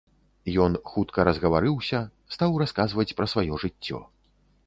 Ён 0.63 0.71
хутка 0.91 1.25
разгаварыўся, 1.29 1.99
стаў 2.35 2.57
расказваць 2.63 3.07
пра 3.19 3.25
сваё 3.35 3.53
жыццё. 3.65 3.99